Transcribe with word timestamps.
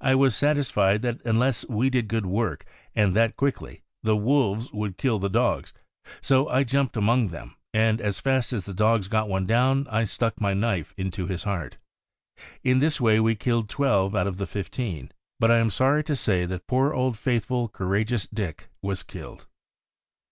I 0.00 0.16
was 0.16 0.34
satisfied 0.34 1.02
that 1.02 1.20
unless 1.24 1.64
we 1.68 1.88
did 1.88 2.08
good 2.08 2.26
work, 2.26 2.66
and 2.96 3.14
that 3.14 3.36
quickly, 3.36 3.84
the 4.02 4.16
wolves 4.16 4.72
would 4.72 4.98
kill 4.98 5.20
the 5.20 5.28
dogs; 5.30 5.72
so 6.20 6.48
I 6.48 6.64
jumped 6.64 6.96
among 6.96 7.28
them, 7.28 7.54
and 7.72 8.00
as 8.00 8.18
fast 8.18 8.52
as 8.52 8.64
the 8.64 8.74
dogs 8.74 9.06
got 9.06 9.28
one 9.28 9.46
down 9.46 9.86
I 9.88 10.02
stuck 10.02 10.40
my 10.40 10.52
knife 10.52 10.94
into 10.96 11.28
his 11.28 11.44
heart. 11.44 11.76
In 12.64 12.80
this 12.80 13.00
way 13.00 13.20
we 13.20 13.36
killed 13.36 13.68
twelve 13.68 14.16
out 14.16 14.26
of 14.26 14.38
the 14.38 14.48
fifteen; 14.48 15.12
but 15.38 15.52
I 15.52 15.58
am 15.58 15.70
sorry 15.70 16.02
to 16.02 16.16
say 16.16 16.44
that 16.44 16.66
poor 16.66 16.92
old, 16.92 17.16
faithful, 17.16 17.68
courageous 17.68 18.26
Dick 18.34 18.68
was 18.82 19.04
killed." 19.04 19.46